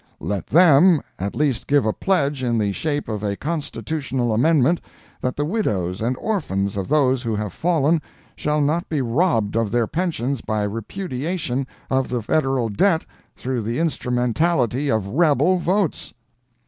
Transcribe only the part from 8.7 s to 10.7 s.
be robbed of their pensions by